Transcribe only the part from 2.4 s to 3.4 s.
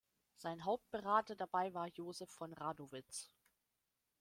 Radowitz.